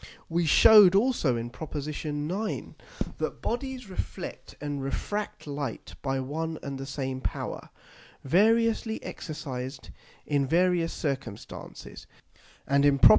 [0.29, 1.75] We shewed also in Prop.
[1.75, 2.75] 9.
[3.19, 7.69] that Bodies reflect and refract Light by one and the same power,
[8.23, 9.91] variously exercised
[10.25, 12.07] in various circumstances;
[12.65, 13.09] and in _Prop.